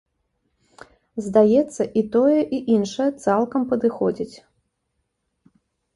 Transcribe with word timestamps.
Здаецца, 1.25 1.81
і 2.01 2.03
тое, 2.17 2.39
і 2.59 2.63
іншае 2.77 3.07
цалкам 3.27 3.61
падыходзіць. 3.75 4.35